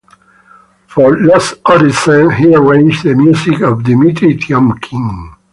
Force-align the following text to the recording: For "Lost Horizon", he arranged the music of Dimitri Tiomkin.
For 0.87 1.15
"Lost 1.19 1.57
Horizon", 1.63 2.31
he 2.31 2.55
arranged 2.55 3.03
the 3.03 3.13
music 3.13 3.61
of 3.61 3.83
Dimitri 3.83 4.35
Tiomkin. 4.35 5.35